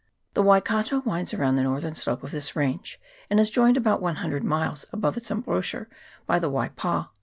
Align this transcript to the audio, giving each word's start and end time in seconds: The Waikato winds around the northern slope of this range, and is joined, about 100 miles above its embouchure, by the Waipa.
The 0.33 0.41
Waikato 0.41 1.01
winds 1.01 1.31
around 1.31 1.57
the 1.57 1.61
northern 1.61 1.93
slope 1.93 2.23
of 2.23 2.31
this 2.31 2.55
range, 2.55 2.99
and 3.29 3.39
is 3.39 3.51
joined, 3.51 3.77
about 3.77 4.01
100 4.01 4.43
miles 4.43 4.83
above 4.91 5.15
its 5.15 5.29
embouchure, 5.29 5.89
by 6.25 6.39
the 6.39 6.49
Waipa. 6.49 7.09